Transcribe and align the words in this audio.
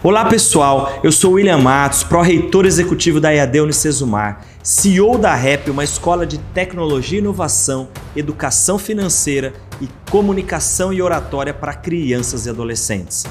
Olá 0.00 0.26
pessoal, 0.26 1.00
eu 1.02 1.10
sou 1.10 1.32
William 1.32 1.58
Matos, 1.58 2.04
pró-reitor 2.04 2.64
executivo 2.64 3.20
da 3.20 3.34
EAD 3.34 3.62
Unicesumar, 3.62 4.46
CEO 4.62 5.18
da 5.18 5.34
REP, 5.34 5.70
uma 5.70 5.82
escola 5.82 6.24
de 6.24 6.38
tecnologia 6.38 7.18
e 7.18 7.20
inovação, 7.20 7.88
educação 8.14 8.78
financeira 8.78 9.54
e 9.80 9.88
comunicação 10.08 10.92
e 10.92 11.02
oratória 11.02 11.52
para 11.52 11.74
crianças 11.74 12.46
e 12.46 12.50
adolescentes. 12.50 13.26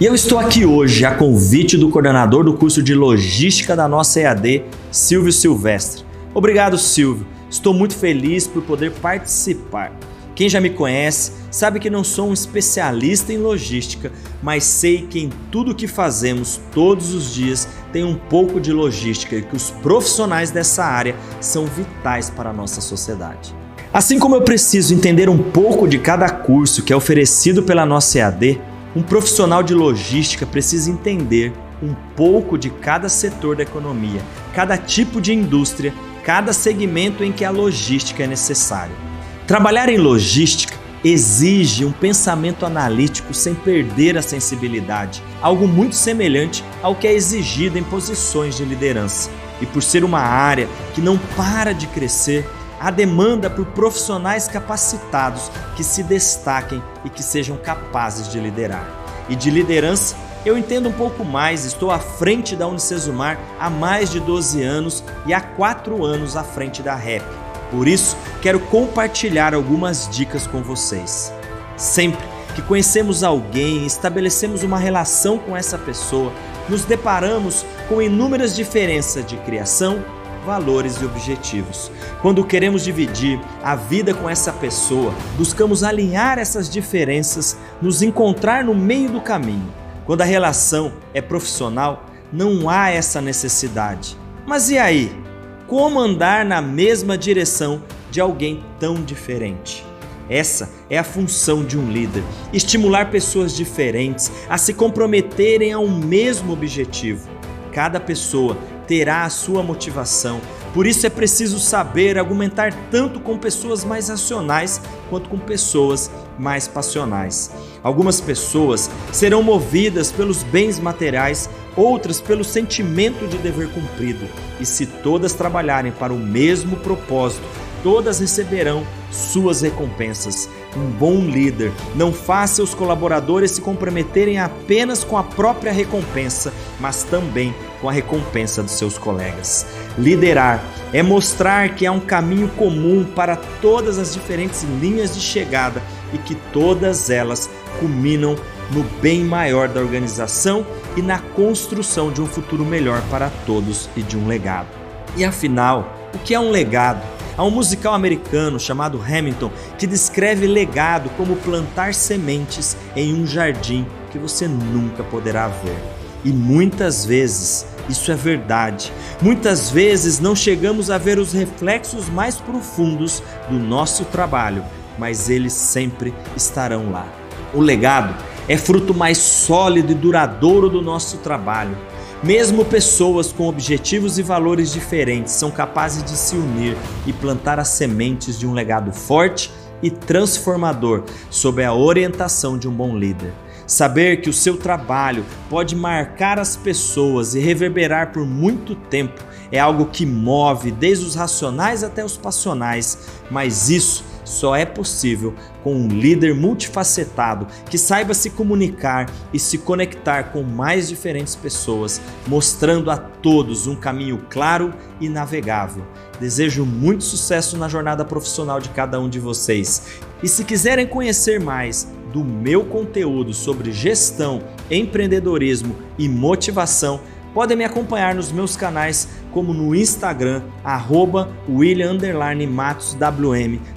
E 0.00 0.06
eu 0.06 0.14
estou 0.14 0.38
aqui 0.38 0.64
hoje 0.64 1.04
a 1.04 1.14
convite 1.14 1.76
do 1.76 1.90
coordenador 1.90 2.44
do 2.44 2.54
curso 2.54 2.82
de 2.82 2.94
logística 2.94 3.76
da 3.76 3.86
nossa 3.86 4.18
EAD, 4.18 4.64
Silvio 4.90 5.30
Silvestre. 5.30 6.02
Obrigado, 6.32 6.78
Silvio. 6.78 7.26
Estou 7.50 7.74
muito 7.74 7.94
feliz 7.94 8.46
por 8.46 8.62
poder 8.62 8.90
participar. 8.90 9.92
Quem 10.36 10.50
já 10.50 10.60
me 10.60 10.68
conhece 10.68 11.32
sabe 11.50 11.80
que 11.80 11.88
não 11.88 12.04
sou 12.04 12.28
um 12.28 12.34
especialista 12.34 13.32
em 13.32 13.38
logística, 13.38 14.12
mas 14.42 14.64
sei 14.64 15.06
que 15.06 15.18
em 15.18 15.30
tudo 15.50 15.74
que 15.74 15.88
fazemos 15.88 16.60
todos 16.74 17.14
os 17.14 17.32
dias 17.32 17.66
tem 17.90 18.04
um 18.04 18.14
pouco 18.14 18.60
de 18.60 18.70
logística 18.70 19.34
e 19.34 19.40
que 19.40 19.56
os 19.56 19.70
profissionais 19.70 20.50
dessa 20.50 20.84
área 20.84 21.16
são 21.40 21.64
vitais 21.64 22.28
para 22.28 22.50
a 22.50 22.52
nossa 22.52 22.82
sociedade. 22.82 23.54
Assim 23.90 24.18
como 24.18 24.34
eu 24.34 24.42
preciso 24.42 24.92
entender 24.92 25.30
um 25.30 25.38
pouco 25.38 25.88
de 25.88 25.98
cada 25.98 26.28
curso 26.28 26.82
que 26.82 26.92
é 26.92 26.96
oferecido 26.96 27.62
pela 27.62 27.86
nossa 27.86 28.18
EAD, 28.18 28.60
um 28.94 29.02
profissional 29.02 29.62
de 29.62 29.72
logística 29.72 30.44
precisa 30.44 30.90
entender 30.90 31.54
um 31.82 31.94
pouco 32.14 32.58
de 32.58 32.68
cada 32.68 33.08
setor 33.08 33.56
da 33.56 33.62
economia, 33.62 34.20
cada 34.54 34.76
tipo 34.76 35.18
de 35.18 35.32
indústria, 35.32 35.94
cada 36.22 36.52
segmento 36.52 37.24
em 37.24 37.32
que 37.32 37.44
a 37.44 37.50
logística 37.50 38.22
é 38.22 38.26
necessária. 38.26 39.15
Trabalhar 39.46 39.88
em 39.88 39.96
logística 39.96 40.74
exige 41.04 41.84
um 41.84 41.92
pensamento 41.92 42.66
analítico 42.66 43.32
sem 43.32 43.54
perder 43.54 44.18
a 44.18 44.22
sensibilidade, 44.22 45.22
algo 45.40 45.68
muito 45.68 45.94
semelhante 45.94 46.64
ao 46.82 46.96
que 46.96 47.06
é 47.06 47.12
exigido 47.12 47.78
em 47.78 47.84
posições 47.84 48.56
de 48.56 48.64
liderança. 48.64 49.30
E 49.60 49.66
por 49.66 49.84
ser 49.84 50.02
uma 50.02 50.18
área 50.18 50.68
que 50.94 51.00
não 51.00 51.16
para 51.36 51.72
de 51.72 51.86
crescer, 51.86 52.44
há 52.80 52.90
demanda 52.90 53.48
por 53.48 53.66
profissionais 53.66 54.48
capacitados 54.48 55.48
que 55.76 55.84
se 55.84 56.02
destaquem 56.02 56.82
e 57.04 57.08
que 57.08 57.22
sejam 57.22 57.56
capazes 57.56 58.28
de 58.28 58.40
liderar. 58.40 58.84
E 59.28 59.36
de 59.36 59.48
liderança, 59.48 60.16
eu 60.44 60.58
entendo 60.58 60.88
um 60.88 60.92
pouco 60.92 61.24
mais, 61.24 61.64
estou 61.64 61.92
à 61.92 62.00
frente 62.00 62.56
da 62.56 62.66
Unicesumar 62.66 63.38
há 63.60 63.70
mais 63.70 64.10
de 64.10 64.18
12 64.18 64.60
anos 64.64 65.04
e 65.24 65.32
há 65.32 65.40
4 65.40 66.04
anos 66.04 66.36
à 66.36 66.42
frente 66.42 66.82
da 66.82 66.96
REP 66.96 67.45
por 67.70 67.88
isso, 67.88 68.16
quero 68.40 68.60
compartilhar 68.60 69.54
algumas 69.54 70.08
dicas 70.08 70.46
com 70.46 70.62
vocês. 70.62 71.32
Sempre 71.76 72.24
que 72.54 72.62
conhecemos 72.62 73.22
alguém, 73.22 73.84
estabelecemos 73.84 74.62
uma 74.62 74.78
relação 74.78 75.38
com 75.38 75.56
essa 75.56 75.76
pessoa, 75.76 76.32
nos 76.68 76.84
deparamos 76.84 77.66
com 77.88 78.00
inúmeras 78.00 78.56
diferenças 78.56 79.26
de 79.26 79.36
criação, 79.38 80.02
valores 80.46 80.96
e 81.00 81.04
objetivos. 81.04 81.90
Quando 82.22 82.44
queremos 82.44 82.84
dividir 82.84 83.38
a 83.62 83.74
vida 83.74 84.14
com 84.14 84.30
essa 84.30 84.52
pessoa, 84.52 85.12
buscamos 85.36 85.82
alinhar 85.82 86.38
essas 86.38 86.70
diferenças, 86.70 87.58
nos 87.82 88.00
encontrar 88.00 88.64
no 88.64 88.74
meio 88.74 89.10
do 89.10 89.20
caminho. 89.20 89.70
Quando 90.06 90.22
a 90.22 90.24
relação 90.24 90.92
é 91.12 91.20
profissional, 91.20 92.06
não 92.32 92.70
há 92.70 92.90
essa 92.90 93.20
necessidade. 93.20 94.16
Mas 94.46 94.70
e 94.70 94.78
aí? 94.78 95.25
Como 95.66 95.98
andar 95.98 96.44
na 96.44 96.62
mesma 96.62 97.18
direção 97.18 97.82
de 98.10 98.20
alguém 98.20 98.64
tão 98.78 99.02
diferente. 99.02 99.84
Essa 100.28 100.70
é 100.90 100.98
a 100.98 101.04
função 101.04 101.64
de 101.64 101.78
um 101.78 101.90
líder: 101.90 102.22
estimular 102.52 103.10
pessoas 103.10 103.54
diferentes 103.56 104.30
a 104.48 104.58
se 104.58 104.74
comprometerem 104.74 105.72
a 105.72 105.78
um 105.78 105.96
mesmo 105.96 106.52
objetivo. 106.52 107.28
Cada 107.72 108.00
pessoa 108.00 108.56
terá 108.86 109.24
a 109.24 109.30
sua 109.30 109.62
motivação, 109.62 110.40
por 110.72 110.86
isso 110.86 111.06
é 111.06 111.10
preciso 111.10 111.58
saber 111.58 112.18
argumentar 112.18 112.72
tanto 112.90 113.20
com 113.20 113.36
pessoas 113.36 113.84
mais 113.84 114.08
racionais 114.08 114.80
quanto 115.10 115.28
com 115.28 115.38
pessoas 115.38 116.10
mais 116.38 116.68
passionais. 116.68 117.50
Algumas 117.82 118.20
pessoas 118.20 118.90
serão 119.12 119.42
movidas 119.42 120.12
pelos 120.12 120.42
bens 120.42 120.78
materiais, 120.78 121.48
outras 121.76 122.20
pelo 122.20 122.42
sentimento 122.42 123.26
de 123.26 123.38
dever 123.38 123.68
cumprido. 123.68 124.26
E 124.58 124.66
se 124.66 124.86
todas 124.86 125.34
trabalharem 125.34 125.92
para 125.92 126.12
o 126.12 126.18
mesmo 126.18 126.76
propósito, 126.76 127.44
todas 127.82 128.18
receberão 128.18 128.84
suas 129.12 129.60
recompensas. 129.60 130.48
Um 130.76 130.90
bom 130.90 131.20
líder 131.20 131.72
não 131.94 132.12
faz 132.12 132.50
seus 132.50 132.74
colaboradores 132.74 133.52
se 133.52 133.60
comprometerem 133.60 134.38
apenas 134.38 135.04
com 135.04 135.16
a 135.16 135.22
própria 135.22 135.72
recompensa, 135.72 136.52
mas 136.80 137.04
também 137.04 137.54
com 137.80 137.88
a 137.88 137.92
recompensa 137.92 138.62
dos 138.62 138.72
seus 138.72 138.98
colegas. 138.98 139.66
Liderar 139.96 140.62
é 140.92 141.02
mostrar 141.02 141.74
que 141.74 141.86
há 141.86 141.92
um 141.92 142.00
caminho 142.00 142.48
comum 142.56 143.04
para 143.04 143.36
todas 143.36 143.98
as 143.98 144.12
diferentes 144.12 144.64
linhas 144.80 145.14
de 145.14 145.20
chegada 145.20 145.82
e 146.12 146.18
que 146.18 146.34
todas 146.52 147.08
elas 147.10 147.48
culminam 147.78 148.36
no 148.70 148.82
bem 149.00 149.24
maior 149.24 149.68
da 149.68 149.80
organização 149.80 150.66
e 150.96 151.02
na 151.02 151.18
construção 151.18 152.10
de 152.10 152.20
um 152.20 152.26
futuro 152.26 152.64
melhor 152.64 153.02
para 153.10 153.30
todos 153.44 153.88
e 153.96 154.02
de 154.02 154.16
um 154.16 154.26
legado. 154.26 154.68
E 155.16 155.24
afinal, 155.24 156.10
o 156.14 156.18
que 156.18 156.34
é 156.34 156.40
um 156.40 156.50
legado? 156.50 157.02
Há 157.36 157.44
um 157.44 157.50
musical 157.50 157.92
americano 157.92 158.58
chamado 158.58 159.00
Hamilton 159.00 159.50
que 159.78 159.86
descreve 159.86 160.46
legado 160.46 161.10
como 161.16 161.36
plantar 161.36 161.92
sementes 161.92 162.76
em 162.94 163.14
um 163.14 163.26
jardim 163.26 163.86
que 164.10 164.18
você 164.18 164.48
nunca 164.48 165.04
poderá 165.04 165.48
ver. 165.48 165.76
E 166.24 166.32
muitas 166.32 167.04
vezes 167.04 167.66
isso 167.88 168.10
é 168.10 168.14
verdade. 168.14 168.92
Muitas 169.20 169.70
vezes 169.70 170.18
não 170.18 170.34
chegamos 170.34 170.90
a 170.90 170.98
ver 170.98 171.18
os 171.18 171.32
reflexos 171.32 172.08
mais 172.08 172.36
profundos 172.36 173.22
do 173.48 173.58
nosso 173.58 174.04
trabalho, 174.06 174.64
mas 174.98 175.28
eles 175.28 175.52
sempre 175.52 176.14
estarão 176.34 176.90
lá. 176.90 177.06
O 177.54 177.60
legado 177.60 178.14
é 178.48 178.56
fruto 178.56 178.94
mais 178.94 179.18
sólido 179.18 179.92
e 179.92 179.94
duradouro 179.94 180.68
do 180.68 180.80
nosso 180.80 181.18
trabalho. 181.18 181.76
Mesmo 182.22 182.64
pessoas 182.64 183.30
com 183.30 183.46
objetivos 183.46 184.18
e 184.18 184.22
valores 184.22 184.72
diferentes 184.72 185.32
são 185.32 185.50
capazes 185.50 186.02
de 186.02 186.16
se 186.16 186.34
unir 186.34 186.76
e 187.06 187.12
plantar 187.12 187.60
as 187.60 187.68
sementes 187.68 188.38
de 188.38 188.46
um 188.46 188.52
legado 188.52 188.92
forte 188.92 189.50
e 189.82 189.90
transformador 189.90 191.04
sob 191.30 191.62
a 191.62 191.74
orientação 191.74 192.56
de 192.56 192.66
um 192.66 192.72
bom 192.72 192.96
líder. 192.96 193.32
Saber 193.66 194.20
que 194.20 194.30
o 194.30 194.32
seu 194.32 194.56
trabalho 194.56 195.24
pode 195.50 195.74
marcar 195.74 196.38
as 196.38 196.56
pessoas 196.56 197.34
e 197.34 197.40
reverberar 197.40 198.12
por 198.12 198.24
muito 198.24 198.74
tempo 198.74 199.22
é 199.50 199.58
algo 199.58 199.86
que 199.86 200.06
move 200.06 200.70
desde 200.70 201.04
os 201.04 201.14
racionais 201.14 201.84
até 201.84 202.04
os 202.04 202.16
passionais, 202.16 202.98
mas 203.30 203.68
isso 203.68 204.04
só 204.26 204.54
é 204.54 204.66
possível 204.66 205.34
com 205.62 205.74
um 205.74 205.88
líder 205.88 206.34
multifacetado 206.34 207.46
que 207.70 207.78
saiba 207.78 208.12
se 208.12 208.30
comunicar 208.30 209.10
e 209.32 209.38
se 209.38 209.58
conectar 209.58 210.24
com 210.24 210.42
mais 210.42 210.88
diferentes 210.88 211.34
pessoas, 211.34 212.00
mostrando 212.26 212.90
a 212.90 212.96
todos 212.96 213.66
um 213.66 213.76
caminho 213.76 214.26
claro 214.28 214.74
e 215.00 215.08
navegável. 215.08 215.84
Desejo 216.20 216.64
muito 216.64 217.04
sucesso 217.04 217.56
na 217.56 217.68
jornada 217.68 218.04
profissional 218.04 218.60
de 218.60 218.68
cada 218.70 219.00
um 219.00 219.08
de 219.08 219.20
vocês. 219.20 220.00
E 220.22 220.28
se 220.28 220.44
quiserem 220.44 220.86
conhecer 220.86 221.38
mais, 221.38 221.88
do 222.12 222.24
meu 222.24 222.64
conteúdo 222.64 223.34
sobre 223.34 223.70
gestão, 223.72 224.42
empreendedorismo 224.70 225.76
e 225.98 226.08
motivação, 226.08 227.00
podem 227.36 227.54
me 227.54 227.66
acompanhar 227.66 228.14
nos 228.14 228.32
meus 228.32 228.56
canais, 228.56 229.10
como 229.30 229.52
no 229.52 229.74
Instagram, 229.74 230.40
arroba 230.64 231.28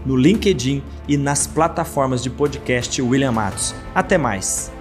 no 0.06 0.16
LinkedIn 0.16 0.81
e 1.10 1.18
nas 1.18 1.45
plataformas 1.45 2.24
de 2.24 2.30
podcast 2.30 3.01
William 3.01 3.33
Matos. 3.33 3.75
Até 3.94 4.18
mais! 4.18 4.79